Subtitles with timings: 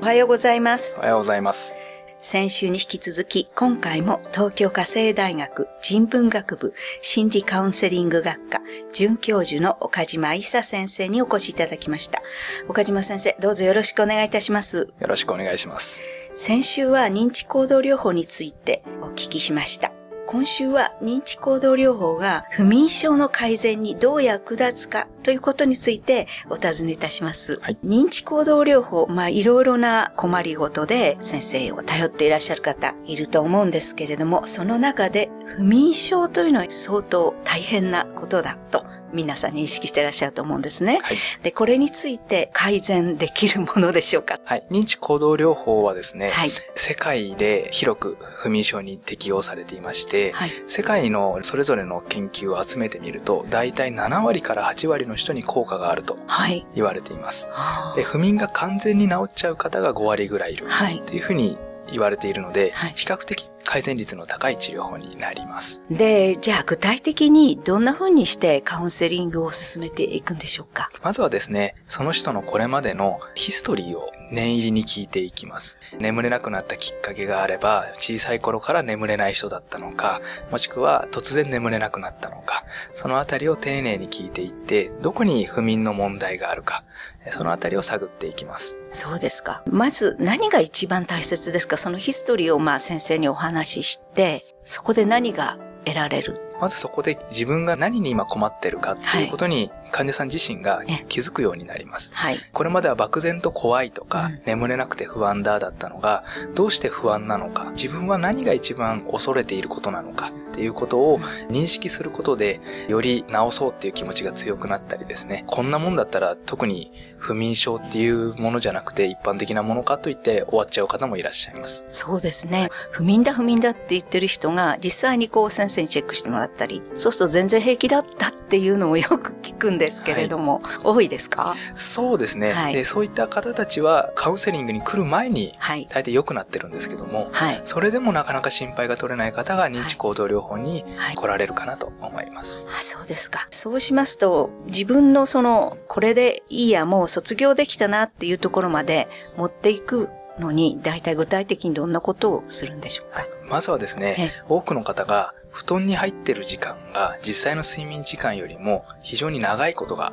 [0.00, 1.02] おはようございますお。
[1.02, 1.76] はようございます。
[2.18, 8.60] 先週に引き続き、今回も東京家政大学人文学部心理カウンセリング学科
[8.92, 12.22] 准教授の岡島愛沙先生にお越しいただきました。
[12.66, 14.88] 岡島先生、どうぞよろしくお願いいたします。
[15.00, 16.02] よろしくお願いします。
[16.34, 19.92] 先週は認知行動療法についてお聞きしました。
[20.30, 27.58] 今週は認知行動療法が不眠症の改善にどう役立つかということについてお尋ねいたします。
[27.58, 41.00] はい認知行動療法、まあいろいろな困りごとで先生を頼っていらっしゃる方いると思うんですけれども、その中で不眠症というのは相当大変なことだと皆さん認識していらっしゃると思うんですね。
[41.02, 41.16] はい。
[41.42, 44.36] で、これについて改善できるものでしょうか？
[44.44, 44.64] はい。
[44.70, 46.50] 認知行動療法はですね、はい。
[46.74, 50.50] 世界で広く不眠症に適用されていまして、はい。
[50.68, 56.66] 世界のそれぞれの研究を集めてみると、大体7割から8割の人に効果があるとはい。
[56.74, 57.48] 言われています。
[57.52, 61.58] はで、不眠が完全に治っちゃう方が5割ぐらいいるはいっていうふうに
[61.90, 65.82] 言われているので、はい比較的改善率の高い治療法になります。
[65.90, 70.90] で、じゃあ具体的にどんな風にしてカウンセリングを進めていくんでしょうか？
[71.02, 75.78] まずはですね、その人のこれまでのヒストリーを念入りに聞いていきます。
[75.98, 82.64] 眠れなくなったきっかけがあれば、小さい頃から眠れない人だったのか、もしくは突然眠れなくなったのか、
[82.94, 86.84] そのあたりを丁寧に聞いていって、どこに不眠の問題があるか、
[87.30, 88.78] そのあたりを探っていきます。
[88.90, 89.62] そうですか。
[89.66, 91.76] まず何が一番大切ですか？
[91.76, 102.12] そのヒストリーをまあ先生にお話しして、そこで何が得られるまずそこで自分が何に今困ってるかっていうことに患者さん自身がえ気づくようになります。
[102.14, 102.38] はい。
[102.52, 115.44] これまでは漠然と怖いとか、うん眠れなくて不安だだったのが、どうして不安なのか、自分は何が一番恐れていることなのかっていうことを認識することで、より治そうっていう気持ちが強くなったりですね。
[115.46, 121.84] こんなもんだったら特に不眠症っていうものじゃなくて一般的なものかと言って終わっちゃう方もいらっしゃいます。
[121.88, 122.68] そうですね。
[122.90, 131.54] 不眠だ不眠だって言ってる人が実際にこう先生にチェックしてもらったり、そうすると全然平気だったっていうのをよく聞くんですけれども、多いですか？
[131.74, 132.84] そうですね、はいで。
[132.84, 135.86] そういった方たちはカウンセリングに来る前にはい。
[135.90, 137.60] 大抵良くなってるんですけども、はい。
[137.64, 142.66] それでもなかなか心配が取れない方が認知行動療法にはい来られるかなと思います。
[142.76, 143.46] あ、そうですか。
[143.50, 153.26] そうしますと、自分のその、これでいいや、もう卒業できたなっていうところまで持っていくのに、大体具体的にどんなことをするんでしょうか？
[153.48, 160.12] まずはですね、え多くの方が布団に入ってる時間が実際の睡眠時間よりも非常に長いことが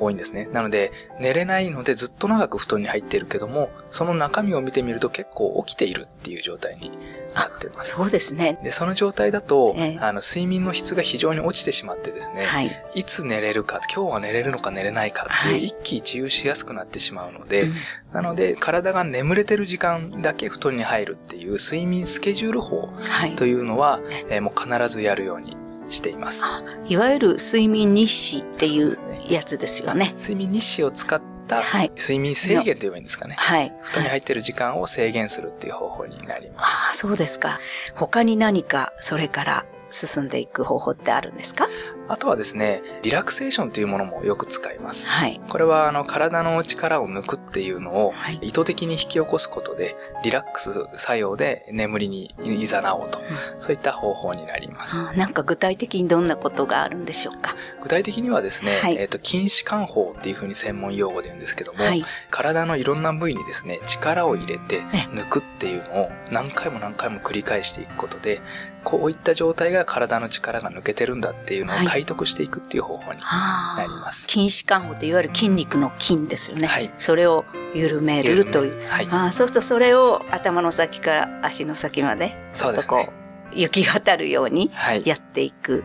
[0.00, 0.48] 多いんですね。
[0.52, 6.90] なので、寝れないのでずっと長く布団に入ってるけども、その中身を見てみると結構起きているっていう状態に
[7.34, 7.96] なってます。
[7.96, 8.58] そうですね。
[8.62, 12.70] で、その状態だと、ええあの、睡眠の質が非常に落ちてしまってですね、はい。
[12.94, 17.74] いつ寝れるか、今日は寝れるのか寝れないかってはいいう一喜一憂しやすくなってしまうので、うん
[18.12, 23.36] なので体が眠れてる時間だけ布団に入るっていう睡眠スケジュール法はい。
[23.36, 24.00] というのは、
[24.30, 25.56] えーもう必ずやるように
[25.90, 26.44] しています。
[26.86, 28.96] いわゆる睡眠日誌っていう
[29.28, 30.14] やつですよね。
[30.18, 33.34] 睡眠日誌を使ったはい睡眠制限と言えばいいんですかね。
[33.38, 33.72] はい。
[33.82, 36.88] 布団に入ってる時間を制限するっていう方法になります。
[36.88, 37.58] ああ、そうですか。
[37.94, 41.66] 他に何かそれから進んでいく方法ってあるんですか？
[42.08, 45.10] あとはですね、リラクセーションというものもよく使います。
[45.10, 45.40] はい。
[45.48, 53.20] これはあの体の力を抜くっていうのをはい意図的に引き起こすことでリラックス作用で眠りに誘おうと、
[53.60, 55.02] そういった方法になります。
[55.16, 57.54] なんか具体的にどんなことがあるんでしょうか？
[57.82, 62.04] 具体的にはですね、はいえっ、と、筋弛緩法っていうふうに専門用語で言うんですけども、はい。
[62.30, 68.40] 体のいろんな部位にですね、力を入れてえ抜くっていうのを何回も何回も繰り返していくことで、
[68.84, 74.22] こういった状態が体の力が抜けてるんだっていうのをはい体得していくっていう方法にあなります。
[74.22, 76.66] 筋弛緩法っていわゆる筋肉の筋ですよね。
[76.66, 77.44] はいそれを
[77.74, 78.82] 緩めるという。
[78.88, 79.08] はい。
[79.10, 83.10] ああ、そうするとそれを頭の先から足の先まで、そうですね
[83.52, 85.02] 行き渡るようにはい。
[85.06, 85.84] やっていく。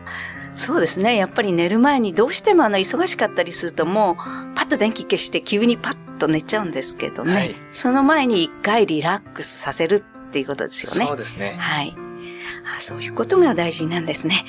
[0.56, 1.16] そうですね。
[1.16, 4.16] やっぱり寝る前にどうしてもあの忙しかったりするともう
[4.54, 7.34] パッと電気消して急にパッと寝ちゃうんですけどね。
[7.34, 9.96] はいその前に一回リラックスさせる
[10.28, 11.06] っていうことですよね。
[11.06, 11.56] そうですね。
[11.58, 12.03] はい。
[12.84, 14.44] あそういうことが大事なんですね。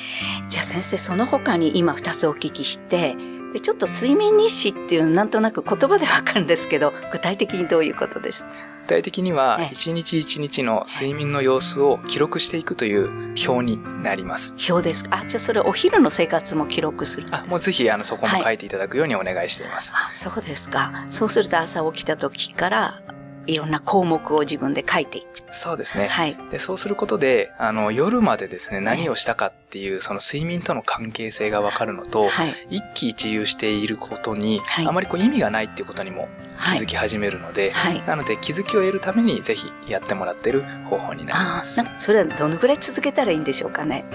[0.49, 3.15] じゃあ先生、その他に今二つお聞きして、
[3.53, 8.45] でちょっと睡眠日誌っていうのなんとなく言葉でわかるんですけど、具体的にどういうことです
[8.83, 14.53] 具体的にはええ、一日一日の睡眠の様子を記録していくという表になります。
[14.69, 15.21] 表ですか？
[15.23, 19.93] あ、じゃあそれお昼の生活も記録するあ、もうぜひ、あの、そこも書いていただくようにお願いしています。
[19.95, 21.07] あ、そうですか。
[21.09, 23.01] そうすると朝起きた時から、
[23.47, 25.27] いろんな項目を自分で書いていく。
[25.51, 26.07] そうですね。
[26.07, 26.37] はい。
[26.51, 32.55] で、そうすることで、あの、夜までですね、何をしたかっていう、その睡眠との関係性がわかるのと、はい。
[32.69, 36.27] 一喜一憂していることに、はいあまりこう意味がないっていうことにも
[36.75, 38.01] 気づき始めるので、はい。
[38.05, 41.81] なので気づきを得るためにぜひやってもらってる方法になりあます。
[41.99, 44.05] それはどのぐらい続けたらいいんでしょうかね？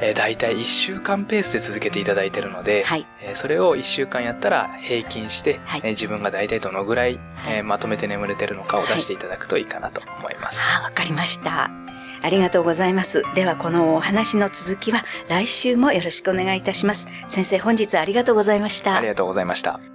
[0.00, 3.06] えー、大体1週間ペースで続けていただいてるので、はい。
[3.22, 10.64] えーそれを1週間やったら平均して、はいえー自分が大体どのぐらい、はいえーまとめて眠れてるのかを出していただくといいかなと思います。
[10.76, 11.70] ああ、わかりました。
[12.22, 13.22] ありがとうございます。
[13.34, 17.08] では、このお話の続きは来週もよろしくお願いいたします。
[17.28, 19.08] 先生、本日はありがとうございましたあり。
[19.08, 19.93] がとうございました。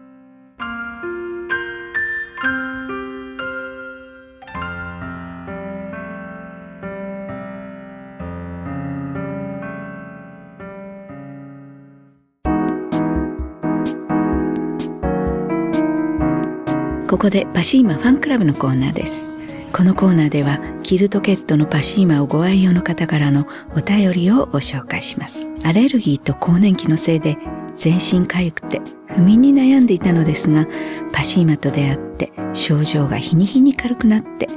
[17.09, 19.31] ここでパシーマファンクラブのコーナーです。
[19.73, 25.49] このコーナーではキルトケットのパシーマをご愛用の方からのお便りをご紹介します。
[25.63, 27.39] アレルギーと更年期のせいで
[27.75, 30.67] 全身痒くて不眠に悩んでいたのですが、
[31.11, 34.47] パシーマと出会って症状が日に日に軽くなって、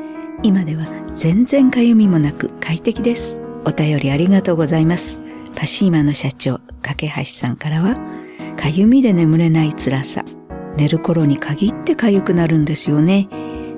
[0.42, 0.84] 今では
[1.14, 3.40] 全然痒みもなく快適です。
[3.64, 5.22] お便りありがとうございます。
[5.56, 7.96] パシーマの社長、架橋さんからは、
[8.58, 10.22] 痒みで眠れない辛さ、
[10.76, 13.28] 寝る頃に限って痒くなるんですよね。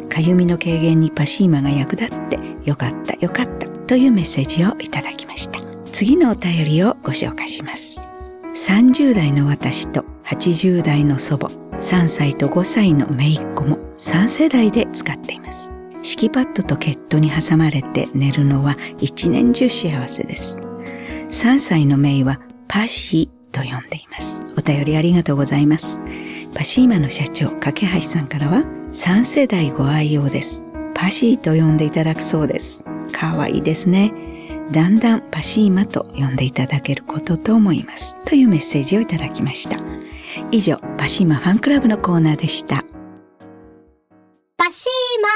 [0.09, 5.61] 痒みの軽減にパシーマが役立ってよかったよかったというメッセージをいただきました。
[5.93, 8.07] 次のお便りをご紹介します。
[8.55, 11.49] 30代の私と80代の祖母、
[11.79, 15.75] 3歳と5歳の姪っ子も3世代で使っています。
[16.03, 20.59] 敷きパッドとケットに挟まれて寝るのは一年中幸せです。
[21.29, 24.45] 3歳のメイはパシーと呼んでいます。
[24.57, 26.01] お便りありがとうございます。
[26.55, 28.63] パシーマの社長、架橋さんからは、
[28.93, 30.65] 3世代ご愛用です。
[30.95, 32.85] パシーと呼んでいただくそうです。
[33.13, 34.13] かわいいですね。
[34.71, 38.17] だんだんパシーマと呼んでいただけることと思います。
[38.25, 39.79] というメッセージをいただきました。
[40.53, 42.85] 以上、パシーマファンクラブのコーナーでした。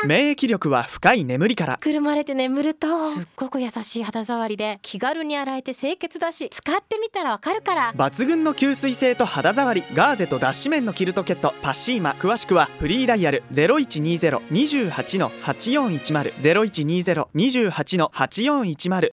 [0.06, 1.78] 免疫力は深い眠りから。
[1.78, 7.92] くるまれて眠るとすっごく優しい肌触りで気軽に洗えて清潔だし使ってみたらわかるから。
[7.94, 16.32] 抜群の吸水性と肌触りガーゼと脱脂綿のキルトケットパッシーマ詳しくはフリーダイヤル0120-28-8410
[17.34, 19.06] 0120-28-8410